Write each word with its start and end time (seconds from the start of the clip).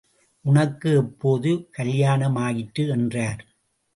உனக்கு 0.45 0.89
எப்போது 0.95 1.69
கல்யாணமாயிற்று? 1.77 2.89
என்றார். 2.89 3.43